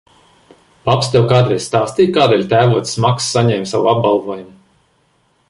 Paps 0.87 1.11
tev 1.15 1.27
kādreiz 1.33 1.67
stāstīja, 1.71 2.13
kādēļ 2.15 2.47
tēvocis 2.55 2.99
Maks 3.07 3.29
saņēma 3.37 3.71
savu 3.75 3.93
apbalvojumu? 3.93 4.59